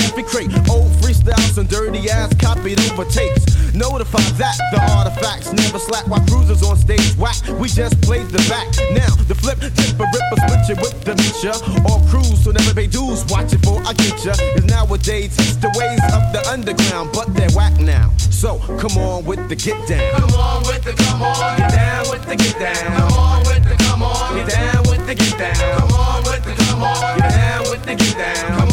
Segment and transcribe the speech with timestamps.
[0.00, 0.70] Broke breaks in every crate.
[0.70, 3.74] Old freestyles and dirty ass copied over tapes.
[3.74, 7.36] Notify that the artifacts never slack while cruisers on stage whack.
[7.58, 8.66] We just played the back.
[8.92, 11.54] Now the flip, tip, a ripper, switch it with the meter.
[11.88, 13.24] All crews so never pay dues.
[13.26, 14.34] Watch it for I get ya.
[14.34, 18.12] Cause nowadays it's the ways of the underground, but they're whack now.
[18.30, 20.20] So come on with the get down.
[20.20, 21.58] Come on with the come on.
[21.58, 22.96] Get down with the get down.
[22.96, 24.36] Come on with the come on.
[24.36, 25.78] Get down with the get down.
[25.78, 27.18] Come on with the come on.
[27.18, 28.58] Get down with the get down.
[28.58, 28.69] Come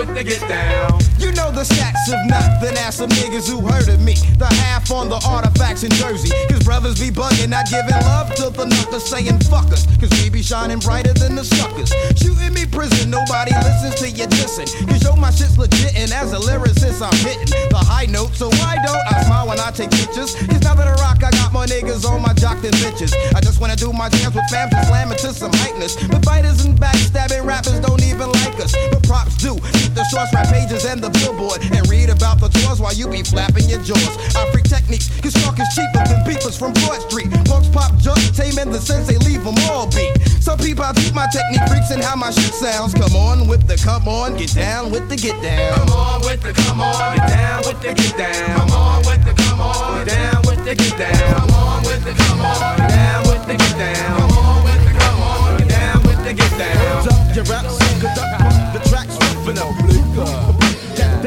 [0.00, 0.99] with the get down.
[1.30, 4.18] You know the stats of nothing, ask some niggas who heard of me.
[4.34, 6.34] The half on the artifacts in Jersey.
[6.50, 9.86] Cause brothers be bugging, not giving love to the knuckers saying fuck us.
[10.02, 11.94] Cause we be shining brighter than the suckers.
[12.18, 14.66] Shooting me prison, nobody listens to you dissing.
[14.90, 18.34] Cause yo, my shit's legit, and as a lyricist, I'm hitting the high note.
[18.34, 20.34] So why don't I smile when I take pictures?
[20.34, 23.14] Cause now that I rock, I got more niggas on my jock than bitches.
[23.38, 25.94] I just wanna do my dance with fams and slam it to some hypeness.
[26.10, 28.74] But fighters and backstabbing rappers don't even like us.
[28.90, 29.54] But props do.
[29.78, 33.06] Keep the source rap pages and the billboard and read about the tours while you
[33.06, 34.16] be flapping your jaws.
[34.34, 37.30] I freak techniques, cause talk is cheaper than beepers from Broad Street.
[37.44, 40.16] Punks pop junk, tame and the sensei leave them all beat.
[40.40, 42.94] Some people I keep my technique freaks and how my shit sounds.
[42.94, 45.78] Come on with the come on, get down with the get down.
[45.78, 47.16] Come on with the come on.
[47.16, 48.58] Get down with the get down.
[48.58, 50.04] Come on with the come on.
[50.04, 51.36] Get down with the get down.
[51.36, 52.76] Come on with the come on.
[52.78, 54.20] Get down with the get down.
[54.20, 55.58] Come on with the come on.
[55.58, 57.08] Get down with the get down.
[57.08, 58.40] Up your raps, conduct
[58.72, 60.49] the tracks, ripping up.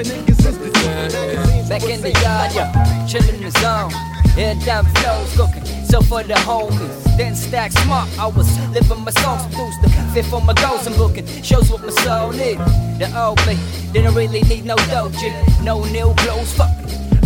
[0.04, 1.70] Niggas the magazines.
[1.70, 2.64] Back in the yard, yo,
[3.08, 3.92] chillin' in the zone.
[4.36, 7.18] Head down flows cooking, so for the homies.
[7.18, 9.46] Then stack smart, I was living my songs,
[9.82, 10.88] the fifth on my goals.
[10.88, 12.58] I'm booking shows with my soul need.
[13.00, 13.58] The old me,
[13.94, 15.32] didn't really need no doji,
[15.64, 16.70] no new clothes, fuck.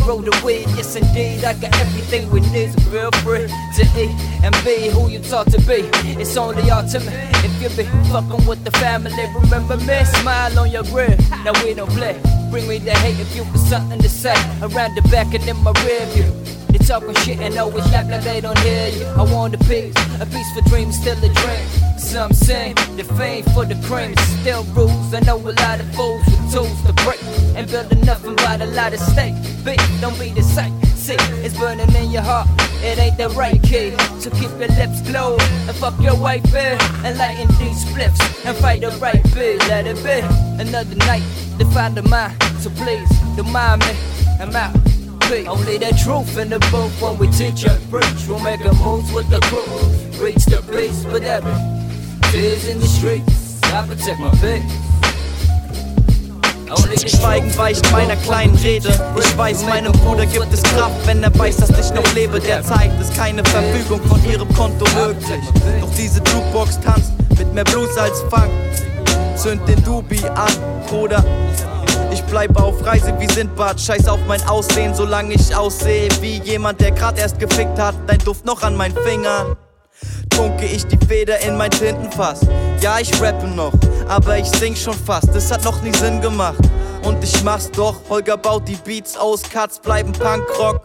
[0.07, 1.43] Roll the weed, yes indeed.
[1.43, 2.71] I got everything we need.
[2.87, 5.83] Real free to eat and be who you taught to be.
[6.15, 7.13] It's only ultimate
[7.43, 9.11] if you be fucking with the family.
[9.35, 11.17] Remember me, smile on your grill.
[11.43, 12.17] Now we don't play.
[12.49, 14.35] Bring me the hate if you got something to say.
[14.61, 16.31] Around the back and in my rear view.
[16.87, 19.05] Talking shit and always act like they don't hear you.
[19.07, 21.67] I want a piece, a piece for dreams, still a dream.
[21.97, 25.13] Some say the fame for the cream still rules.
[25.13, 27.21] I know a lot of fools with tools to break
[27.57, 29.35] and building nothing but a lot of stake.
[29.65, 30.81] Big, don't be the same.
[30.95, 32.47] See, it's burning in your heart.
[32.81, 33.91] It ain't the right key.
[34.21, 38.55] So keep your lips closed and fuck your white in and lighten these flips and
[38.59, 39.59] fight the right bit.
[39.67, 40.23] Let it be
[40.63, 41.23] another night
[41.59, 42.41] to find the mind.
[42.61, 43.93] So please, don't mind me.
[44.39, 44.86] I'm out.
[45.27, 45.47] Please.
[45.47, 48.27] Only the truth in the booth when we teach and preach.
[48.29, 50.23] We'll make a move with the crew.
[50.23, 50.63] Reach the
[51.11, 51.51] but every
[52.31, 53.61] tears in the streets.
[53.65, 54.63] I protect my face.
[57.11, 58.89] Schweigen weicht meiner kleinen Rede.
[59.19, 62.39] Ich weiß, meinem Bruder gibt es Kraft, wenn er weiß, dass ich noch lebe.
[62.39, 65.43] Derzeit ist keine Verfügung von ihrem Konto möglich.
[65.81, 68.51] Doch diese Jukebox tanzt mit mehr Blues als Funk.
[69.35, 70.51] Zünd den Dubi an,
[70.89, 71.23] Bruder.
[72.17, 76.81] Ich bleibe auf Reise wie Sindbad, scheiß auf mein Aussehen, solange ich aussehe wie jemand,
[76.81, 77.93] der grad erst gefickt hat.
[78.07, 79.55] Dein Duft noch an meinen Fingern.
[80.31, 82.39] Tunke ich die Feder in mein Tintenfass.
[82.81, 83.73] Ja, ich rappe noch,
[84.07, 85.27] aber ich sing schon fast.
[85.35, 86.57] Das hat noch nie Sinn gemacht.
[87.03, 87.97] Und ich mach's doch.
[88.09, 90.81] Holger baut die Beats aus, Cuts bleiben Punkrock.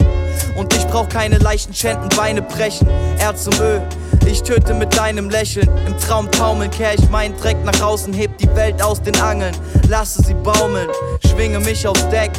[0.58, 2.86] Und ich brauch keine leichten Schänden, Beine brechen.
[3.18, 3.80] Erz und Öl,
[4.26, 5.68] ich töte mit deinem Lächeln.
[5.86, 9.54] Im Traum taumeln, kehr ich meinen Dreck nach außen, heb die Welt aus den Angeln.
[9.88, 10.88] Lasse sie baumeln,
[11.26, 12.30] schwinge mich aufs Deck.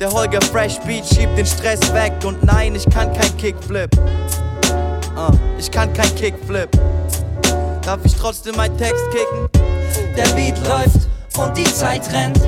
[0.00, 2.12] Der Holger Fresh Beat schiebt den Stress weg.
[2.24, 3.90] Und nein, ich kann kein Kickflip.
[5.16, 6.68] Uh, ich kann kein Kickflip.
[7.82, 9.48] Darf ich trotzdem meinen Text kicken?
[10.16, 12.40] Der Beat läuft und die Zeit rennt.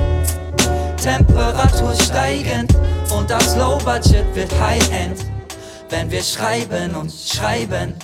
[1.01, 2.73] Temperatur steigend
[3.17, 5.25] und das Low Budget wird High-End.
[5.89, 7.95] Wenn wir schreiben und schreiben.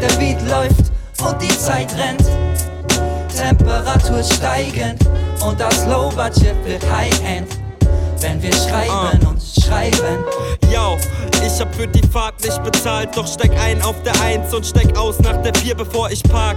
[0.00, 0.92] Der Beat läuft
[1.26, 2.24] und die Zeit rennt.
[3.36, 5.00] Temperatur steigend
[5.44, 7.48] und das Low Budget wird High-End.
[8.20, 10.24] Wenn wir schreiben und schreiben.
[10.72, 10.96] Yo,
[11.44, 14.96] ich hab für die Fahrt nicht bezahlt, doch steig ein auf der 1 und steig
[14.96, 16.56] aus nach der 4, bevor ich park.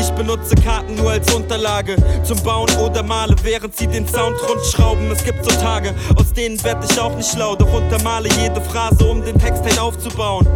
[0.00, 5.10] Ich benutze Karten nur als Unterlage zum Bauen oder male, während sie den Sound rundschrauben.
[5.10, 9.04] Es gibt so Tage, aus denen werd ich auch nicht schlau, doch untermale jede Phrase,
[9.04, 10.46] um den Text halt aufzubauen.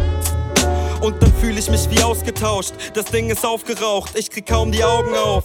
[1.05, 2.73] Und dann fühle ich mich wie ausgetauscht.
[2.95, 5.43] Das Ding ist aufgeraucht, ich krieg kaum die Augen auf.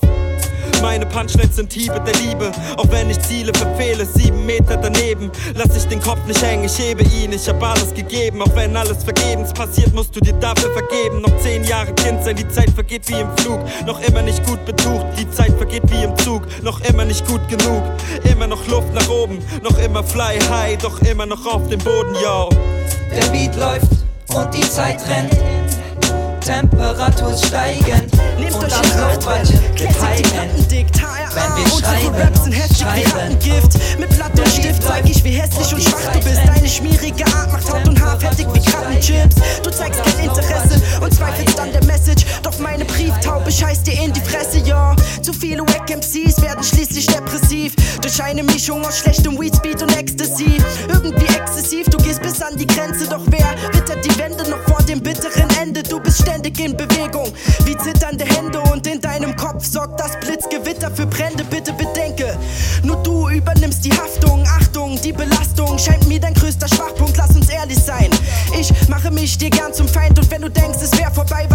[0.81, 2.51] Meine Punchlines sind Hiebe der Liebe.
[2.79, 5.31] Auch wenn ich Ziele verfehle, sieben Meter daneben.
[5.55, 8.41] Lass ich den Kopf nicht hängen, ich hebe ihn, ich hab alles gegeben.
[8.41, 11.21] Auch wenn alles vergebens passiert, musst du dir dafür vergeben.
[11.21, 13.61] Noch zehn Jahre Kind sein, die Zeit vergeht wie im Flug.
[13.85, 16.41] Noch immer nicht gut betucht, die Zeit vergeht wie im Zug.
[16.63, 17.83] Noch immer nicht gut genug,
[18.25, 19.41] immer noch Luft nach oben.
[19.63, 22.49] Noch immer fly high, doch immer noch auf dem Boden, yo.
[23.15, 24.00] Der Beat läuft
[24.35, 25.37] und die Zeit rennt.
[26.41, 30.71] Temperatur steigend Nehmt und euch das high-end.
[30.71, 30.87] Dick,
[31.35, 33.13] Wenn wir schreiben Raps sind heftig wie schreiben.
[33.13, 36.41] Rattengift Mit Blatt und Stift zeig ich, wie hässlich und schwach du bist.
[36.47, 41.15] Deine schmierige Art macht Haut und Haar fertig wie Krabbenchips Du zeigst kein Interesse und
[41.15, 42.25] zweifelst an der Message.
[42.43, 44.60] Doch meine Brieftaube scheißt dir in die Fresse,
[45.51, 47.75] viele Wack MCs werden schließlich depressiv.
[48.01, 50.59] Durch eine Mischung aus schlechtem Weedspeed und Ecstasy.
[50.89, 53.09] Irgendwie exzessiv, du gehst bis an die Grenze.
[53.09, 55.83] Doch wer wittert die Wände noch vor dem bitteren Ende?
[55.83, 57.33] Du bist ständig in Bewegung,
[57.65, 61.43] wie zitternde Hände Und in deinem Kopf sorgt das Blitzgewitter für Brände.
[61.43, 62.39] Bitte bedenke,
[62.85, 64.45] nur du übernimmst die Haftung.
[64.47, 67.17] Achtung, die Belastung scheint mir dein größter Schwachpunkt.
[67.17, 68.11] Lass uns ehrlich sein,
[68.57, 70.17] ich mache mich dir gern zum Feind.
[70.17, 71.49] Und wenn du denkst, es wär vorbei,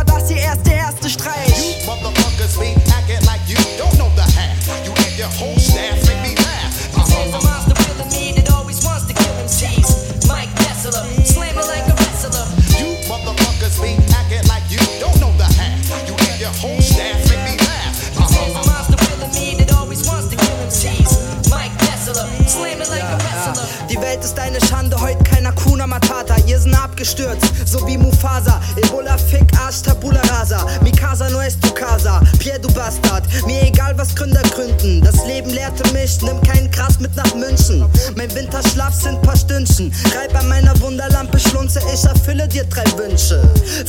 [24.76, 26.36] Schande, heute kein Hakuna Matata.
[26.48, 28.60] Ihr sind abgestürzt, so wie Mufasa.
[28.76, 30.66] Ebola, Fick, Arsch, Tabula Rasa.
[30.82, 32.22] Mikasa, no es tu casa.
[32.40, 33.24] Pierre, du Bastard.
[33.46, 35.02] Mir egal, was Gründer gründen.
[35.02, 37.86] Das Leben lehrte mich, nimm keinen Gras mit nach München.
[38.18, 39.94] Mein Winterschlaf sind paar Stündchen.
[40.14, 43.42] Reib an meiner Wunderlampe, schlunze, ich erfülle dir drei Wünsche.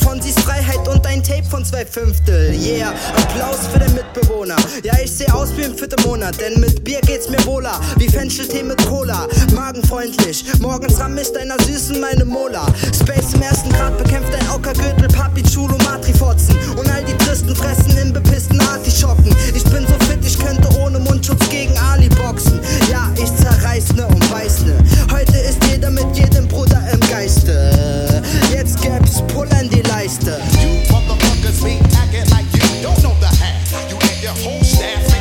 [0.05, 2.55] Von sie's Freiheit und ein Tape von zwei Fünftel.
[2.55, 4.56] Yeah, Applaus für den Mitbewohner.
[4.85, 7.81] Ja, ich seh aus wie im vierten Monat, denn mit Bier geht's mir wohler.
[7.97, 10.44] Wie Fencheltee mit Cola, magenfreundlich.
[10.77, 12.67] Morgens ramm ich deiner Süßen meine Mola.
[12.93, 16.55] Space im ersten Grad bekämpft ein Ockergürtel, Papi Chulo, Matrifotzen.
[16.77, 19.35] Und all die Tristen fressen in bepissten Artischocken.
[19.55, 22.61] Ich bin so fit, ich könnte ohne Mundschutz gegen Ali boxen.
[22.91, 24.77] Ja, ich zerreiß ne und weiß ne.
[25.11, 28.23] Heute ist jeder mit jedem Bruder im Geiste.
[28.53, 30.39] Jetzt gäb's Pull an die Leiste.
[30.61, 33.91] You motherfuckers be acting like you don't know the half.
[33.91, 35.16] You and your whole staff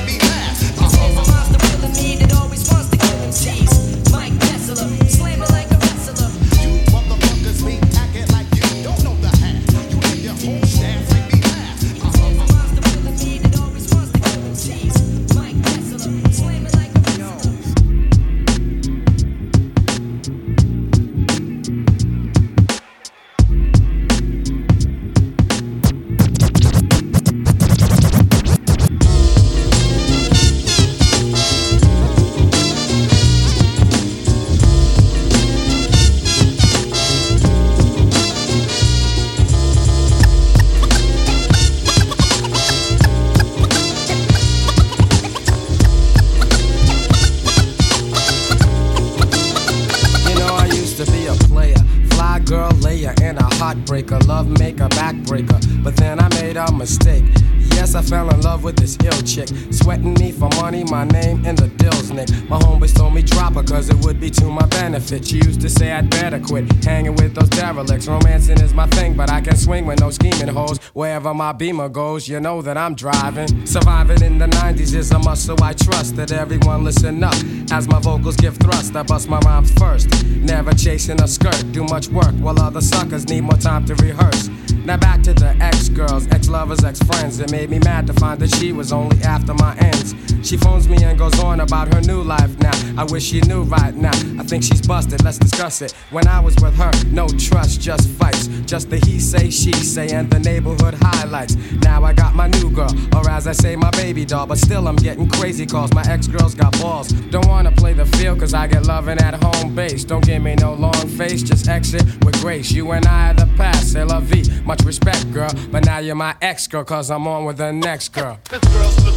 [66.86, 68.08] hanging with those derelicts.
[68.08, 70.78] Romancing is my thing, but I can swing with no scheming hoes.
[70.94, 73.66] Wherever my beamer goes, you know that I'm driving.
[73.66, 77.36] Surviving in the 90s is a must, so I trust that everyone listen up.
[77.72, 80.08] As my vocals give thrust, I bust my rhymes first.
[80.26, 84.50] Never chasing a skirt, do much work while other suckers need more time to rehearse.
[84.86, 87.40] Now back to the ex girls, ex lovers, ex friends.
[87.40, 90.14] It made me mad to find that she was only after my ends.
[90.48, 92.72] She phones me and goes on about her new life now.
[92.96, 94.14] I wish she knew right now.
[94.40, 95.94] I think she's busted, let's discuss it.
[96.12, 98.48] When I was with her, no trust, just fights.
[98.68, 101.56] Just the he say, she say, and the neighborhood highlights.
[101.82, 104.46] Now I got my new girl, or as I say, my baby doll.
[104.46, 105.92] But still, I'm getting crazy calls.
[105.96, 107.08] My ex girls got balls.
[107.32, 110.04] Don't wanna play the field, cause I get loving at home base.
[110.04, 112.72] Don't give me no long face, just exit with grace.
[112.72, 114.44] You and I are the past, c'est la vie.
[114.78, 115.50] Much respect, girl.
[115.72, 118.38] But now you're my ex girl, cause I'm on with the next girl.
[118.50, 119.12] This girl's so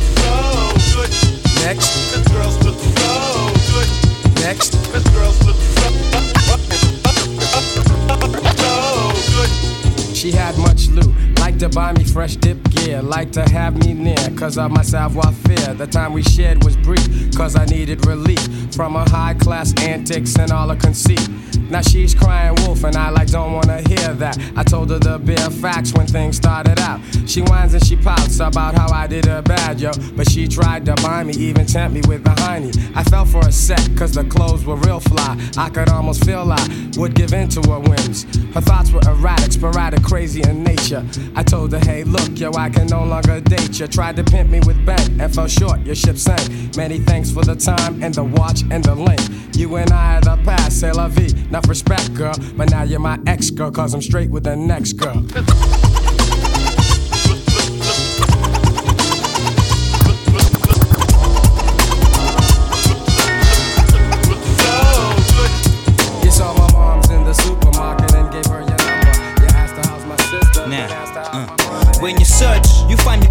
[0.95, 1.11] good.
[1.65, 3.89] Next, This girl's so good.
[4.41, 4.71] next.
[4.93, 5.59] This girl's so good.
[10.17, 11.13] She had much loot,
[11.49, 14.83] like to buy me fresh dip gear, like to have me near, cause of my
[14.83, 15.73] savoir faire.
[15.73, 20.39] The time we shared was brief, cause I needed relief from a high class antics
[20.39, 21.27] and all the conceit.
[21.71, 24.39] Now she's crying wolf, and I like don't wanna hear that.
[24.57, 27.01] I told her the bare facts when things started out.
[27.27, 29.93] She whines and she pouts about how I did her bad, yo.
[30.17, 32.73] But she tried to buy me, even tempt me with the hiney.
[32.95, 35.37] I fell for a sec, cause the clothes were real fly.
[35.57, 38.25] I could almost feel I would give in to her whims.
[38.55, 41.05] Her thoughts were erratic, sporadic, crazy in nature.
[41.39, 43.87] I told her, hey, look, yo, I can no longer date you.
[43.87, 46.77] Tried to pimp me with bent and fell short, your ship sank.
[46.77, 49.21] Many thanks for the time and the watch and the link.
[49.55, 51.33] You and I are the past, c'est la vie.
[51.49, 52.35] Enough respect, girl.
[52.57, 55.25] But now you're my ex girl, cause I'm straight with the next girl.
[72.01, 73.28] When you search, you find me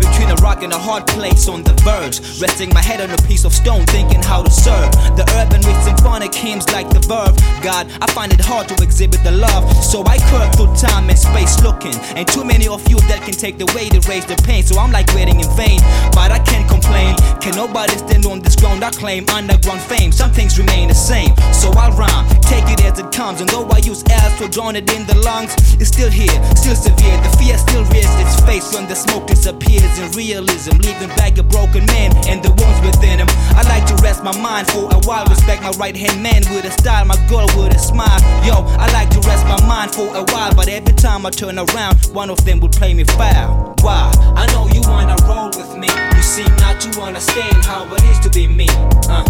[0.58, 2.22] between a a hard place on the verge.
[2.40, 4.92] Resting my head on a piece of stone, thinking how to serve.
[5.18, 7.34] The urban with symphonic hymns like the verb.
[7.64, 9.64] God, I find it hard to exhibit the love.
[9.84, 11.96] So I curve through time and space looking.
[12.16, 14.64] Ain't too many of you that can take the weight to raise the pain.
[14.64, 15.80] So I'm like waiting in vain.
[16.14, 17.16] But I can't complain.
[17.42, 18.84] Can nobody stand on this ground?
[18.84, 20.12] I claim underground fame.
[20.12, 21.34] Some things remain the same.
[21.54, 23.42] So I'll rhyme, take it as it comes.
[23.42, 26.76] And though I use air to drown it in the lungs, it's still here, still
[26.76, 27.18] severe.
[27.26, 30.12] The fear still rears its face when the smoke disappears in
[30.48, 33.28] realism, leaving back a broken man and the wounds within him.
[33.56, 36.66] I like to rest my mind for a while, respect my right hand man with
[36.66, 38.20] a style, my girl with a smile.
[38.46, 41.58] Yo, I like to rest my mind for a while, but every time I turn
[41.60, 43.76] around, one of them would play me foul.
[43.82, 44.12] Why?
[44.36, 45.90] I know you wanna roll with me.
[46.16, 48.68] You seem not to understand how it is to be me.
[49.10, 49.24] Uh,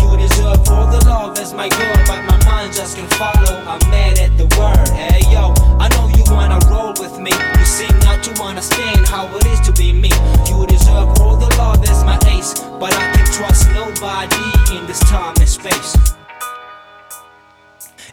[0.00, 3.56] you deserve all the love as my girl, but my mind just can't follow.
[3.66, 4.88] I'm mad at the word.
[4.90, 7.32] Hey yo, I know you wanna roll with me.
[7.58, 9.49] You seem not to understand how it is
[12.80, 16.19] but I can trust nobody in this time and space.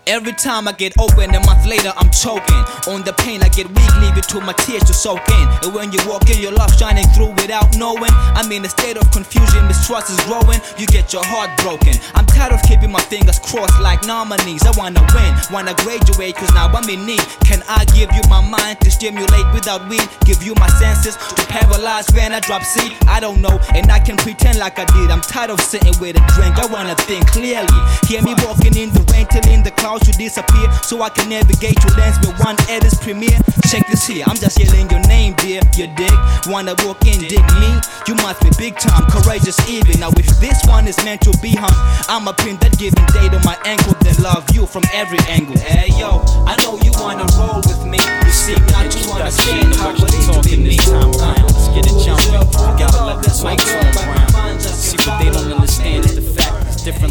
[0.08, 2.64] Every time I get open, a month later I'm choking.
[2.88, 5.48] On the pain, I get weak, leave it to my tears to soak in.
[5.68, 8.16] And when you walk in, your love shining through without knowing.
[8.32, 10.64] I'm in a state of confusion, mistrust is growing.
[10.80, 12.00] You get your heart broken.
[12.16, 14.64] I'm tired of keeping my fingers crossed like nominees.
[14.64, 17.28] I wanna win, wanna graduate, cause now I'm in need.
[17.44, 20.08] Can I give you my mind to stimulate without weed?
[20.24, 22.96] Give you my senses to paralyze when I drop seed?
[23.12, 25.12] I don't know, and I can pretend like I did.
[25.12, 26.56] I'm tired of sitting with a drink.
[26.56, 27.76] I wanna think clearly.
[28.08, 31.30] Hear me walking in the rain till in the clouds you disappear so I can
[31.30, 33.40] navigate your lens with one edit's premiere.
[33.72, 35.62] Check this here, I'm just yelling your name, dear.
[35.74, 36.14] You dig?
[36.48, 37.72] Wanna walk in, dig me?
[38.08, 40.00] You must be big time, courageous even.
[40.00, 41.74] Now, if this one is meant to be hung,
[42.08, 45.58] I'm a pin that giving date on my ankle, then love you from every angle.
[45.58, 48.00] Hey yo, I know you wanna roll with me.
[48.00, 50.78] You seem not to understand how it is to be me.
[50.88, 51.08] Uh,
[51.48, 52.44] Let's get it jumping.
[52.78, 53.60] Gotta let my mic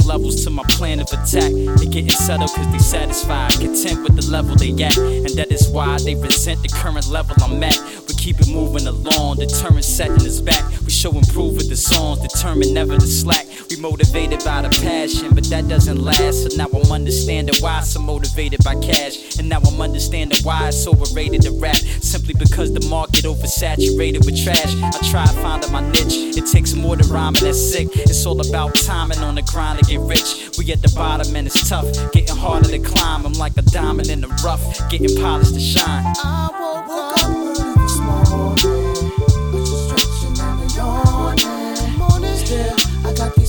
[0.07, 1.53] levels to my plan of attack.
[1.53, 4.97] They getting settled cause they satisfied, content with the level they at.
[4.97, 7.79] And that is why they resent the current level I'm at.
[8.09, 10.65] We keep it moving along, determined setting us back.
[10.83, 13.47] We show improve with the songs, determined never to slack.
[13.69, 16.43] We motivated by the passion, but that doesn't last.
[16.43, 19.39] So now I'm understanding why I'm so motivated by cash.
[19.39, 21.77] And now I'm understanding why it's overrated to rap.
[21.77, 24.75] Simply because the market oversaturated with trash.
[24.83, 26.37] I try finding my niche.
[26.37, 27.89] It takes more to rhyme and that's sick.
[27.93, 30.51] It's all about timing on the grind to get rich.
[30.59, 31.87] We at the bottom and it's tough.
[32.13, 33.27] Getting harder to climb.
[33.27, 34.63] I'm like a diamond in the rough.
[34.91, 36.05] Getting polished to shine.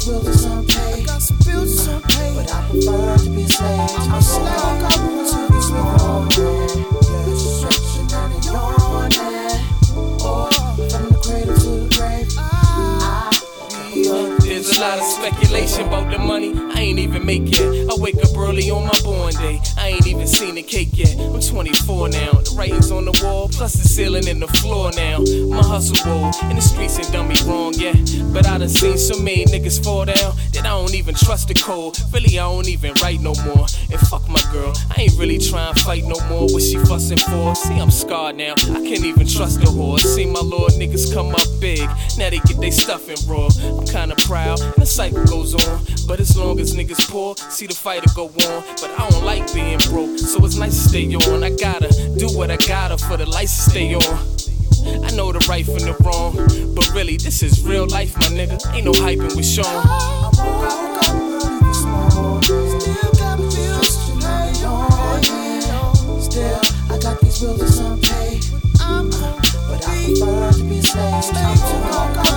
[0.07, 0.93] I got these bills to unpay.
[0.93, 3.89] I got some bills to unpay, but I prefer to be a.
[3.97, 4.47] I'm a slave.
[4.47, 9.67] I woke up early this morning, yeah, just stretching and yawning.
[10.23, 10.49] Oh,
[10.89, 12.41] from the cradle to the grave, I
[13.93, 14.47] be.
[14.47, 17.89] There's a lot of speculation about the money I ain't even make yet.
[17.89, 19.59] I wake up early on my born day.
[19.87, 21.17] I ain't even seen the cake yet.
[21.17, 22.31] I'm 24 now.
[22.43, 25.19] The writing's on the wall, plus the ceiling and the floor now.
[25.47, 27.95] My hustle roll in the streets ain't done me wrong yet.
[28.33, 31.53] But I done seen so many niggas fall down that I don't even trust the
[31.53, 31.97] code.
[32.11, 33.65] Really, I don't even write no more.
[33.89, 36.51] And fuck my girl, I ain't really trying to fight no more.
[36.51, 37.55] What she fussing for?
[37.55, 38.55] See, I'm scarred now.
[38.75, 39.99] I can't even trust the whore.
[39.99, 41.87] See my lord niggas come up big.
[42.17, 43.47] Now they get they stuffing raw.
[43.63, 45.79] I'm kinda proud, and the cycle goes on.
[46.05, 48.63] But as long as niggas poor, see the fighter go on.
[48.81, 50.17] But I don't like being broke.
[50.17, 51.43] So it's nice to stay on.
[51.43, 54.37] I gotta do what I gotta for the lights to stay on.
[55.03, 56.35] I know the right from the wrong,
[56.73, 58.57] but really, this is real life, my nigga.
[58.73, 59.83] Ain't no hyping with Sean.
[61.73, 63.43] Still gotta.
[64.69, 68.39] Oh, Still, I got these bills to someday.
[68.79, 71.23] I'm, but I prefer to be slave.
[71.23, 72.36] Stay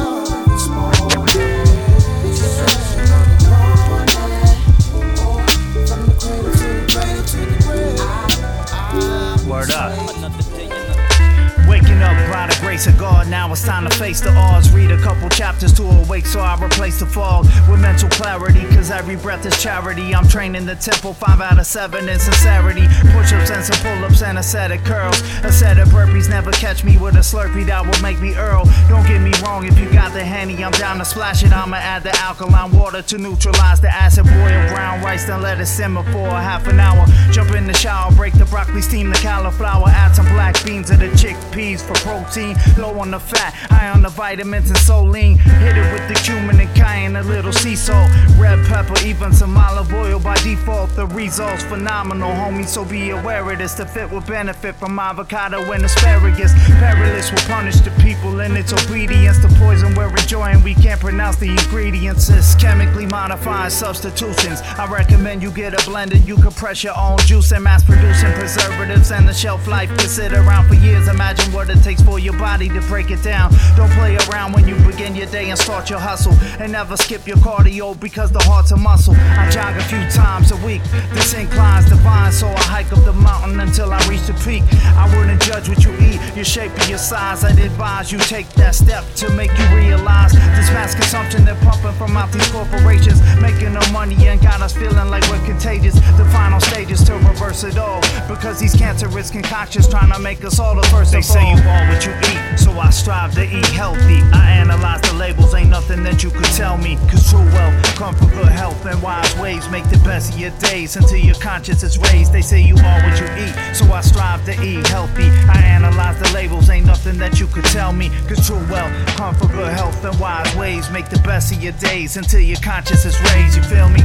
[12.81, 13.29] to God.
[13.29, 14.73] Now it's time to face the odds.
[14.73, 18.63] Read a couple chapters to awake, so I replace the fog with mental clarity.
[18.75, 20.15] Cause every breath is charity.
[20.15, 22.87] I'm training the temple, 5 out of 7 in sincerity.
[23.13, 25.21] Push ups and some pull ups and a set of curls.
[25.45, 28.65] A set of burpees never catch me with a slurpee that will make me Earl.
[28.89, 31.53] Don't get me wrong, if you got the handy, I'm down to splash it.
[31.53, 34.25] I'ma add the alkaline water to neutralize the acid.
[34.25, 37.05] Boil brown rice, then let it simmer for a half an hour.
[37.31, 41.01] Jump in the shower, break the broccoli, steam the cauliflower, add some black beans and
[41.01, 42.57] the chickpeas for protein.
[42.79, 45.39] Low on the fat, high on the vitamins and lean.
[45.39, 49.57] Hit it with the cumin and cayenne, a little sea salt, red pepper, even some
[49.57, 50.91] olive oil by default.
[50.97, 52.67] The results phenomenal, homie.
[52.67, 53.75] So be aware of this.
[53.75, 56.53] The fit will benefit from avocado and asparagus.
[56.79, 59.39] Perilous will punish the people in its obedience.
[59.39, 62.29] The poison we're enjoying, we can't pronounce the ingredients.
[62.29, 64.61] It's chemically modified substitutions.
[64.63, 66.25] I recommend you get a blender.
[66.27, 70.09] You can press your own juice and mass producing preservatives and the shelf life can
[70.09, 71.09] sit around for years.
[71.09, 73.53] Imagine what it takes for your body to break it down.
[73.77, 76.33] Don't play around when you begin your day and start your hustle.
[76.59, 79.15] And never skip your cardio because the heart's a muscle.
[79.15, 80.83] I jog a few times a week.
[81.13, 84.63] This incline's divine, so I hike up the mountain until I reach the peak.
[84.97, 87.45] I wouldn't judge what you eat, your shape your size.
[87.45, 91.93] I'd advise you take that step to make you realize this mass consumption they're pumping
[91.93, 95.95] from out these corporations, making no money and got us feeling like we're contagious.
[96.17, 100.59] The final stages to reverse it all because these cancerous concoctions trying to make us
[100.59, 101.13] all the first.
[101.13, 104.23] They say you are what you eat, so I strive to eat healthy.
[104.33, 106.97] I analyze the labels, ain't nothing that you could tell me.
[107.11, 109.69] Cause true wealth come from good health and wise ways.
[109.69, 112.33] Make the best of your days until your conscience is raised.
[112.33, 115.29] They say you are what you eat, so I strive to eat healthy.
[115.53, 118.11] I analyze the labels, ain't nothing that you could tell me.
[118.29, 120.91] Cause true wealth come from good health and wise ways.
[120.91, 123.57] Make the best of your days until your conscience is raised.
[123.57, 124.03] You feel me?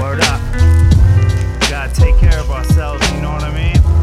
[0.00, 0.40] Word up.
[1.70, 3.95] Gotta take care of ourselves, you know what I mean?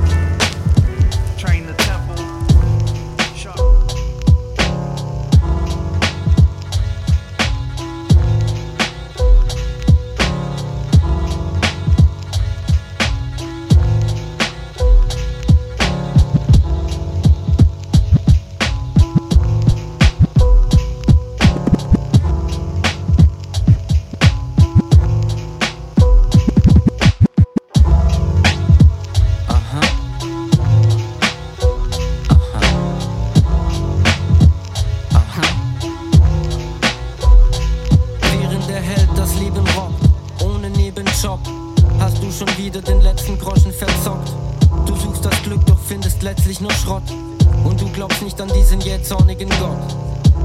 [49.14, 49.96] Jähzornigen Gott.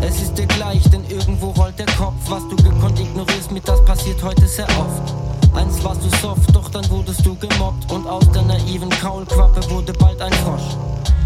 [0.01, 2.15] Es ist dir gleich, denn irgendwo rollt der Kopf.
[2.29, 5.15] Was du gekonnt ignorierst, mit das passiert heute sehr oft.
[5.55, 7.91] Einst warst du soft, doch dann wurdest du gemobbt.
[7.91, 10.77] Und aus der naiven Kaulquappe wurde bald ein Frosch.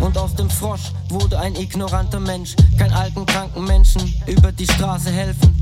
[0.01, 2.55] Und aus dem Frosch wurde ein ignoranter Mensch.
[2.79, 5.59] Kein alten, kranken Menschen über die Straße helfen.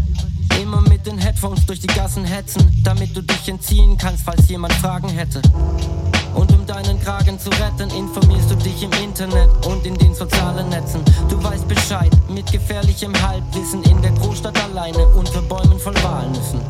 [0.63, 4.75] Immer mit den Headphones durch die Gassen hetzen, damit du dich entziehen kannst, falls jemand
[4.75, 5.41] Fragen hätte.
[6.35, 10.69] Und um deinen Kragen zu retten, informierst du dich im Internet und in den sozialen
[10.69, 11.03] Netzen.
[11.29, 16.61] Du weißt Bescheid, mit gefährlichem Halbwissen in der Großstadt alleine unter Bäumen voll Walnüssen.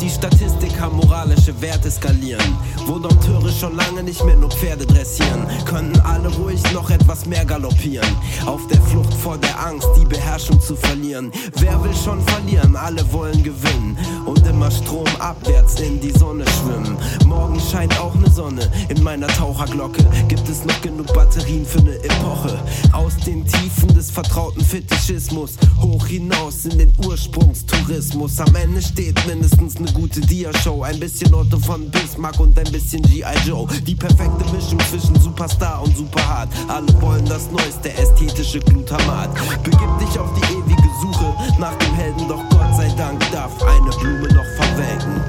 [0.00, 2.56] Die Statistik haben moralische Werte skalieren.
[2.86, 7.44] Wo Dompteure schon lange nicht mehr nur Pferde dressieren, könnten alle ruhig noch etwas mehr
[7.44, 8.08] galoppieren.
[8.44, 11.30] Auf der Flucht vor der Angst, die Beherrschung zu verlieren.
[11.58, 12.76] Wer will schon verlieren?
[12.76, 13.96] Alle wollen gewinnen.
[14.24, 16.96] Und immer stromabwärts in die Sonne schwimmen.
[17.26, 18.70] Morgen scheint auch ne Sonne.
[18.88, 22.58] In meiner Taucherglocke gibt es noch genug Batterien für ne Epoche.
[22.92, 28.38] Aus den Tiefen des vertrauten Fetischismus hoch hinaus in den Ursprungstourismus.
[28.40, 30.82] Am Ende steht mindestens ne gute Dia-Show.
[30.82, 33.48] Ein bisschen Otto von Bismarck und ein bisschen G.I.
[33.48, 33.66] Joe.
[33.86, 36.48] Die perfekte Mischung zwischen Superstar und Superhart.
[36.68, 39.30] Alle wollen das neueste ästhetische Glutamat.
[39.62, 43.90] Begib dich auf die ewige Suche nach dem Helden, doch Gott sei Dank darf eine
[43.90, 45.20] Blume noch verwelken.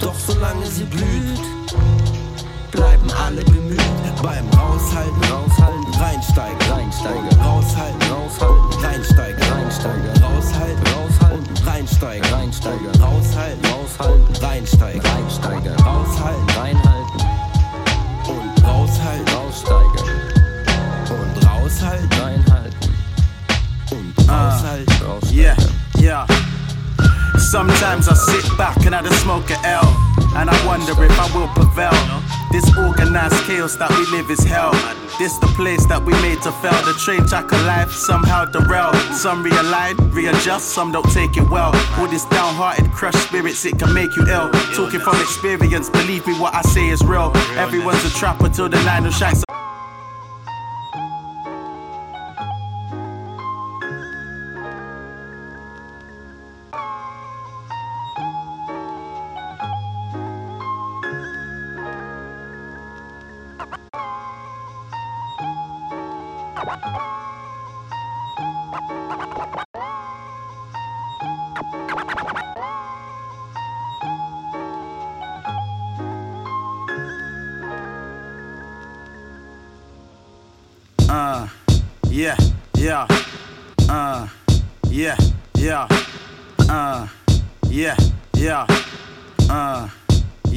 [0.00, 1.40] Doch solange sie blüht,
[2.70, 3.80] bleiben alle bemüht.
[4.22, 11.19] Beim Raushalten, raushalten, reinsteigen, reinsteigen, raushalten, raushalten, reinsteigen, reinsteigen, raushalten, raushalten,
[11.66, 17.20] reinsteigen, reinsteigen, raushalten, raushalten, reinsteigen, reinsteigen, raushalten, reinhalten.
[18.28, 20.06] Und raushalten, raussteigen
[21.10, 22.94] und raushalten, reinhalten.
[23.90, 25.56] Und raushalten, Yeah,
[25.98, 26.26] yeah.
[27.38, 29.89] Sometimes I sit back and I just smoke a L.
[30.36, 31.94] and I wonder if I will prevail.
[32.50, 34.72] This organized chaos that we live is hell.
[35.18, 36.78] This the place that we made to fail.
[36.82, 38.92] The train track of life somehow derail.
[39.14, 41.70] Some realign, readjust, some don't take it well.
[41.98, 44.50] All this downhearted, crushed spirits, it can make you ill.
[44.74, 47.32] Talking from experience, believe me, what I say is real.
[47.56, 49.44] Everyone's a trapper till the nine of shanks.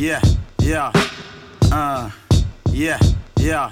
[0.03, 0.21] Yeah,
[0.59, 0.91] yeah.
[1.71, 2.11] Uh,
[2.71, 2.99] yeah,
[3.37, 3.69] yeah.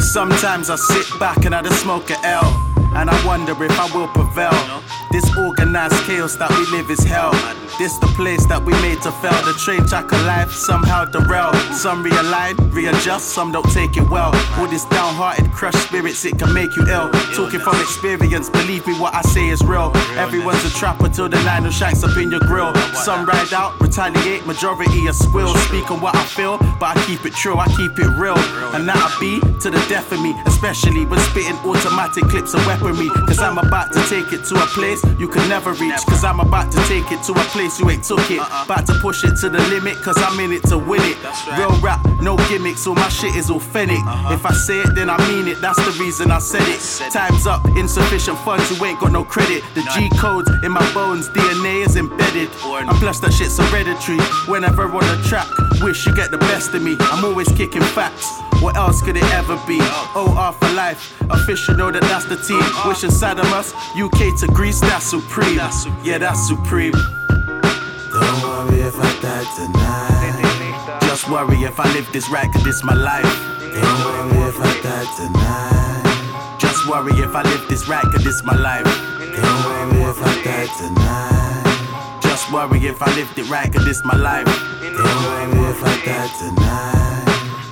[0.00, 2.71] Sometimes I sit back and I just smoke a L.
[2.94, 4.82] And I wonder if I will prevail.
[5.10, 7.32] This organized chaos that we live is hell.
[7.78, 9.36] This the place that we made to fail.
[9.44, 11.52] The train track of life somehow derail.
[11.72, 14.32] Some realign, readjust, some don't take it well.
[14.56, 17.10] All this downhearted, crushed spirits, it can make you ill.
[17.34, 19.92] Talking from experience, believe me, what I say is real.
[20.16, 22.74] Everyone's a trapper till the nine of shanks up in your grill.
[22.94, 25.52] Some ride out, retaliate, majority are squill.
[25.68, 28.38] Speak on what I feel, but I keep it true, I keep it real.
[28.76, 33.08] And that'll be to the death of me, especially when spitting automatic clips of weaponry.
[33.26, 36.00] Cause I'm about to take it to a place you can never reach.
[36.06, 38.40] Cause I'm about to take it to a place you ain't took it.
[38.40, 41.16] About to push it to the limit, cause I'm in it to win it.
[41.58, 44.00] Real rap, no gimmicks, all my shit is authentic.
[44.30, 46.80] If I say it, then I mean it, that's the reason I said it.
[47.12, 49.62] Time's up, insufficient funds, you ain't got no credit.
[49.74, 52.48] The G codes in my bones, DNA is embedded.
[52.64, 54.20] And plus, that shit's hereditary.
[54.50, 55.48] Whenever on the track,
[55.82, 56.96] wish you get the best of me.
[57.00, 58.51] I'm always kicking facts.
[58.62, 59.80] What else could it ever be?
[60.14, 62.62] OR for life, official know that that's the team.
[62.86, 65.58] Wish inside of us, UK to Greece, that's supreme.
[66.04, 66.92] Yeah, that's supreme.
[66.92, 71.00] Don't worry if I die tonight.
[71.02, 73.26] Just worry if I live this right, cause this my life.
[73.58, 76.58] Don't worry if I die tonight.
[76.60, 78.84] Just worry if I live this right, cause this my life.
[78.84, 82.22] Don't worry if I die tonight.
[82.22, 84.46] Just worry if I lived it right, cause this my life.
[84.46, 87.11] Don't worry if I die tonight.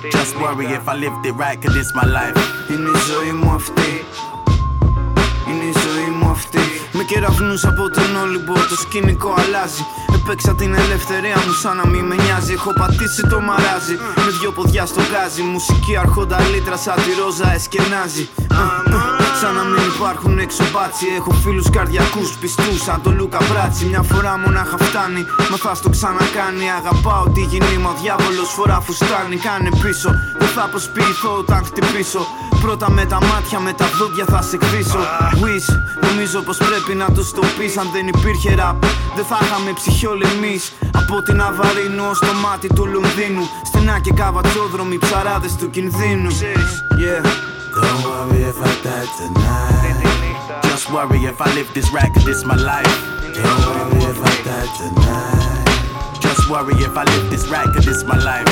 [0.09, 2.37] Just worry if I lived it right, cause this my life.
[2.71, 4.05] Είναι η ζωή μου αυτή.
[5.47, 6.59] Είναι η ζωή μου αυτή.
[6.91, 9.85] Με κεραυνούς από τον Όλυμπο το σκηνικό αλλάζει.
[10.15, 12.53] Έπαιξα την ελευθερία μου σαν να μην με νοιάζει.
[12.53, 15.41] Έχω πατήσει το μαράζι Με δυο ποδιά στο γκάζι.
[15.41, 18.29] Μουσική αρχόντα λίτρα σαν τη ρόζα εσκενάζει
[19.41, 24.01] Σαν να μην υπάρχουν έξω μπάτσι Έχω φίλους καρδιακούς πιστούς σαν το Λούκα Μπράτσι Μια
[24.01, 26.65] φορά μονάχα φτάνει Μα θα στο ξανακάνει.
[26.79, 32.23] Αγαπάω τη γυνή μου Ο διάβολος φορά φουστάνει Κάνε πίσω Δεν θα προσποιηθώ όταν χτυπήσω.
[32.61, 34.99] Πρώτα με τα μάτια με τα δόντια θα σε κρίσω
[35.41, 35.69] Wish
[36.07, 38.81] Νομίζω πως πρέπει να το το πεις Αν δεν υπήρχε ραπ
[39.15, 43.43] Δεν θα είχαμε ψυχιόλ εμείς Από την Αβαρίνου ως το μάτι του Λονδίνου.
[43.65, 46.29] Στενά και καβατσόδρομοι ψαράδες του κινδύνου.
[47.03, 47.50] Yeah
[47.81, 50.61] Don't worry if I die tonight.
[50.63, 52.85] Just worry if I live this right, cause this my life.
[53.33, 56.21] Don't worry if I die tonight.
[56.21, 58.45] Just worry if I live this right, cause this my life.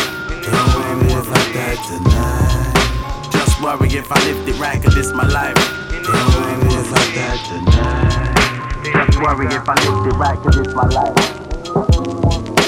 [0.43, 3.29] Don't worry if I die tonight.
[3.31, 5.55] Just worry if I lived it right, cause this my life.
[5.89, 9.05] Don't worry if I die tonight.
[9.05, 12.58] Just worry if I lived it right, cause this my life.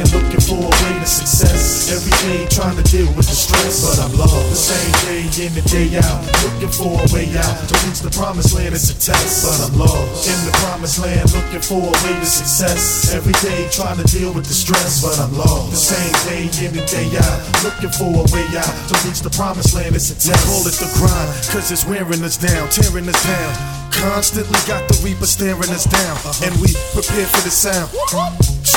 [0.00, 1.92] Land looking for a way to success.
[1.92, 4.48] Every day trying to deal with the stress, but I'm lost.
[4.50, 8.10] The same day in and day out, looking for a way out to reach the
[8.10, 8.74] promised land.
[8.74, 10.28] It's a test, but I'm lost.
[10.28, 13.12] In the promised land, looking for a way to success.
[13.12, 15.70] Every day trying to deal with the stress, but I'm lost.
[15.70, 19.30] The same day in and day out, looking for a way out to reach the
[19.30, 19.94] promised land.
[19.96, 20.40] It's a test.
[20.46, 23.52] Call it the grind, cause it's wearing us down, tearing us down.
[23.92, 27.90] Constantly got the reaper staring us down, and we prepare for the sound.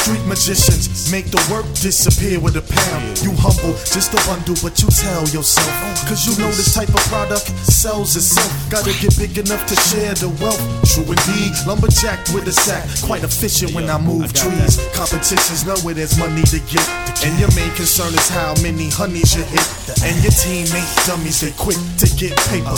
[0.04, 3.24] Street magicians make the work disappear with a pound.
[3.24, 5.72] You humble, just a bundle, but you tell yourself.
[6.12, 8.52] Cause you know this type of product sells itself.
[8.68, 10.60] Gotta get big enough to share the wealth.
[10.92, 12.84] True indeed, lumberjack with a sack.
[13.08, 14.76] Quite efficient when I move trees.
[14.92, 16.84] Competitions know where there's money to get.
[17.24, 19.64] And your main concern is how many honeys you hit.
[20.04, 22.76] And your team ain't dummies, they quick to get paper.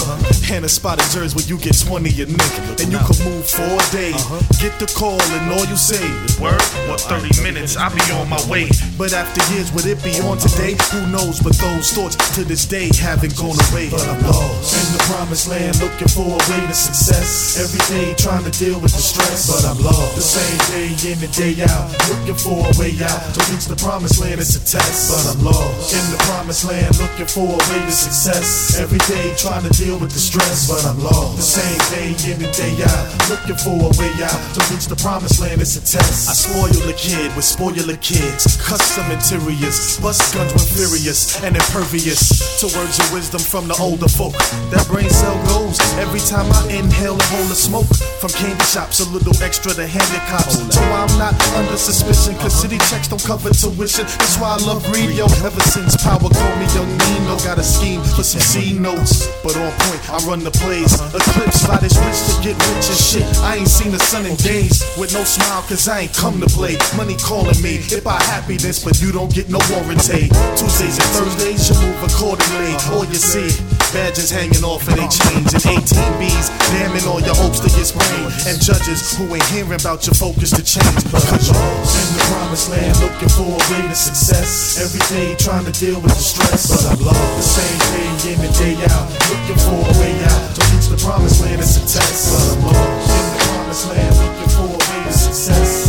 [0.54, 2.54] And a spot of jerks where you get 20 a nick.
[2.78, 4.14] And you can move for a day.
[4.62, 6.62] Get the call and all you say is word.
[6.86, 8.68] What 30 minutes, I'll be on my way.
[9.00, 10.76] But after years, would it be on today?
[10.92, 11.40] Who knows?
[11.40, 13.88] But those thoughts to this day haven't gone away.
[13.88, 17.56] But I'm lost in the promised land, looking for a way to success.
[17.56, 20.16] Every day trying to deal with the stress, but I'm lost.
[20.16, 23.80] The same day in and day out, looking for a way out to reach the
[23.80, 24.44] promised land.
[24.44, 27.96] It's a test, but I'm lost in the promised land, looking for a way to
[27.96, 28.76] success.
[28.76, 31.40] Every day trying to deal with the stress, but I'm lost.
[31.40, 35.00] The same day in and day out, looking for a way out to reach the
[35.00, 35.64] promised land.
[35.64, 36.28] It's a test.
[36.28, 42.58] I spoil the kid with spoiler kids, custom interiors, bust guns when furious and impervious
[42.58, 44.34] to words of wisdom from the older folk.
[44.74, 47.86] That brain cell goes every time I inhale a hole of smoke
[48.18, 50.58] from candy shops, a little extra to handicaps.
[50.74, 54.10] So I'm not under suspicion, cause city checks don't cover tuition.
[54.18, 57.38] That's why I love radio ever since Power called me Young Nino.
[57.46, 60.98] Got a scheme for some C notes, but on point, I run the plays.
[61.14, 63.28] Eclipse by this rich to get rich and shit.
[63.46, 66.50] I ain't seen the sun in days with no smile, cause I ain't come to
[66.50, 66.74] play.
[66.96, 70.32] Money calling me, if I happiness, but you don't get no warranty.
[70.56, 72.72] Tuesdays and Thursdays, you move accordingly.
[72.96, 73.52] All you see,
[73.92, 75.84] badges hanging off of they chains and 18
[76.24, 78.32] B's, damning all your hopes to get sprained.
[78.48, 81.04] And judges who ain't hearing about your focus to change.
[81.12, 84.80] Cause you're in the promised land, looking for a way to success.
[84.80, 87.20] Every day trying to deal with the stress, but I'm lost.
[87.36, 91.00] The same day in and day out, looking for a way out to reach the
[91.04, 91.60] promised land.
[91.60, 95.12] It's a test, but I'm lost in the promised land, looking for a way to
[95.12, 95.85] success.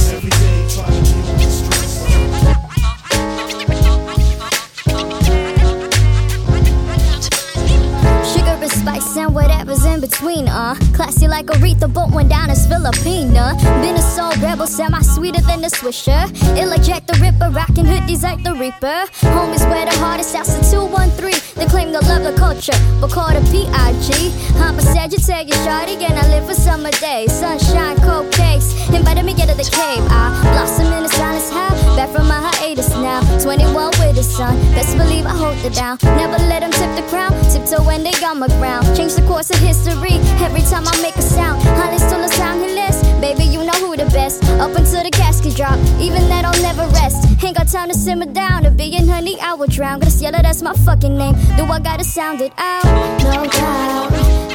[10.08, 10.74] Between, uh.
[10.94, 13.54] Classy like Aretha, but went down as Filipina.
[13.82, 16.22] Been a soul rebel, semi sweeter than a Swisher.
[16.58, 18.98] Ill like Jack the Ripper, rocking hoodies like the Reaper.
[19.34, 21.45] Home is where the hardest house in 213.
[21.56, 24.30] They claim to love the culture, but call the PIG.
[24.60, 27.32] I'm a Sagittarius shawty, and I live for summer days.
[27.32, 30.04] Sunshine, cold cakes, invited me get to the cave.
[30.12, 31.72] I blossom in the silence, how?
[31.96, 33.24] Back from my hiatus now.
[33.40, 35.96] 21 with the sun, best believe I hold it down.
[36.02, 38.84] Never let them tip the crown, tiptoe when they on my ground.
[38.94, 41.62] Change the course of history every time I make a sound.
[41.80, 42.75] Holly still a sound
[43.20, 44.44] baby, you know who the best.
[44.60, 47.18] Up until the casket drop, even that I'll never rest.
[47.42, 50.00] Ain't got time to simmer down, to be in honey, I will drown.
[50.02, 51.34] It, that's my fucking name.
[51.56, 52.84] Do I gotta sound it out?
[52.84, 54.10] No doubt,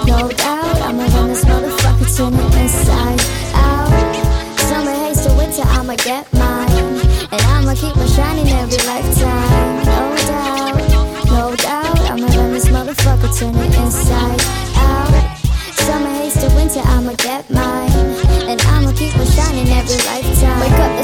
[0.06, 0.78] no doubt.
[0.82, 3.22] I'ma run this motherfucker to the inside
[3.56, 4.60] out.
[4.60, 6.70] Summer haze to winter, I'ma get mine.
[7.32, 9.86] And I'ma keep on shining every lifetime.
[9.86, 12.00] No doubt, no doubt.
[12.12, 14.42] I'ma run this motherfucker to the inside
[14.76, 15.38] out.
[15.74, 18.31] Summer haze to winter, I'ma get mine.
[19.12, 20.60] Keep on shining every lifetime.
[20.62, 21.04] Wake up eye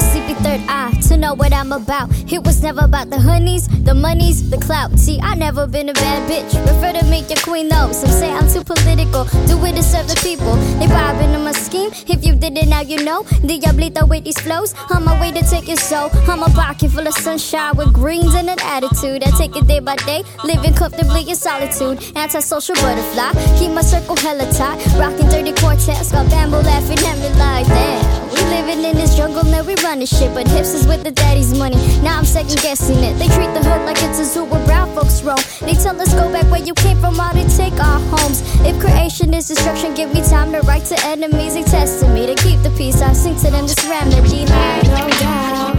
[1.28, 2.08] know what I'm about.
[2.32, 4.98] It was never about the honeys, the monies, the clout.
[4.98, 6.50] See, I never been a bad bitch.
[6.64, 7.92] Prefer to make your queen though.
[7.92, 9.24] Some say I'm too political.
[9.46, 10.54] Do it to serve the people.
[10.78, 11.90] They vibing on my scheme.
[12.14, 13.24] If you didn't, now you know.
[13.48, 14.74] Diablito with these flows.
[14.94, 16.08] On my way to take your soul.
[16.32, 19.22] I'm a pocket full of sunshine with greens and an attitude.
[19.22, 21.98] I take it day by day, living comfortably in solitude.
[22.16, 23.32] Antisocial butterfly.
[23.58, 24.78] Keep my circle hella tight.
[24.96, 26.10] Rocking dirty quartets.
[26.10, 28.27] Got bamboo laughing at me like damn.
[28.32, 30.34] We living in this jungle, now we running shit.
[30.34, 33.18] But hipsters with the daddy's money, now I'm second guessing it.
[33.18, 35.38] They treat the hood like it's a zoo where brown folks roam.
[35.60, 38.42] They tell us go back where you came from, how to take our homes.
[38.66, 41.54] If creation is destruction, give me time to write to enemies.
[41.54, 43.00] They testing me to keep the peace.
[43.00, 44.46] I sing to them this remedy.
[44.46, 45.74] Like, no doubt,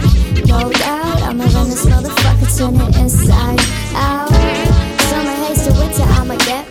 [0.46, 3.60] no doubt, I'ma run this motherfucker, turn it inside
[3.94, 4.30] out.
[5.08, 6.69] Summer haze to winter, I'ma get